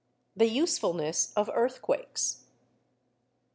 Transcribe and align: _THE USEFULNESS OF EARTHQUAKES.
_THE 0.35 0.49
USEFULNESS 0.51 1.31
OF 1.35 1.47
EARTHQUAKES. 1.53 2.45